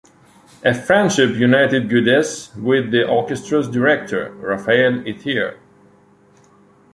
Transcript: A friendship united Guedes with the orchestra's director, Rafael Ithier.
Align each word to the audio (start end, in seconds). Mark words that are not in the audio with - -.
A 0.65 0.73
friendship 0.73 1.35
united 1.35 1.87
Guedes 1.87 2.55
with 2.55 2.89
the 2.89 3.07
orchestra's 3.07 3.69
director, 3.69 4.31
Rafael 4.31 4.93
Ithier. 5.03 5.59